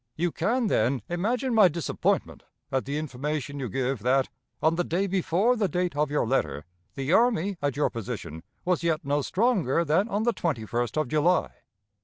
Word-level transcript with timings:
You 0.15 0.31
can, 0.31 0.65
then, 0.65 1.03
imagine 1.09 1.53
my 1.53 1.67
disappointment 1.67 2.41
at 2.71 2.85
the 2.85 2.97
information 2.97 3.59
you 3.59 3.69
give, 3.69 3.99
that, 3.99 4.29
on 4.59 4.73
the 4.73 4.83
day 4.83 5.05
before 5.05 5.55
the 5.55 5.67
date 5.67 5.95
of 5.95 6.09
your 6.09 6.25
letter, 6.25 6.65
the 6.95 7.13
army 7.13 7.57
at 7.61 7.77
your 7.77 7.91
position 7.91 8.41
was 8.65 8.81
yet 8.81 9.05
no 9.05 9.21
stronger 9.21 9.85
than 9.85 10.09
on 10.09 10.23
the 10.23 10.33
21st 10.33 10.99
of 10.99 11.07
July. 11.07 11.51